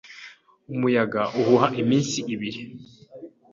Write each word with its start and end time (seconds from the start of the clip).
Umuyaga 0.73 1.21
uhuha 1.39 1.67
iminsi 1.81 2.17
ibiri. 2.33 2.61